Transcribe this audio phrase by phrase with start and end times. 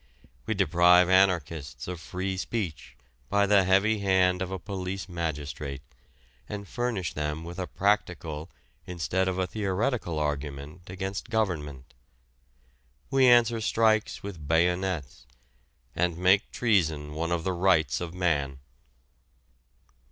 [0.47, 2.95] We deprive anarchists of free speech
[3.29, 5.83] by the heavy hand of a police magistrate,
[6.49, 8.49] and furnish them with a practical
[8.87, 11.93] instead of a theoretical argument against government.
[13.11, 15.27] We answer strikes with bayonets,
[15.95, 18.57] and make treason one of the rights of man.